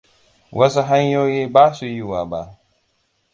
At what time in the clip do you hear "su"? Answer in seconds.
1.75-1.85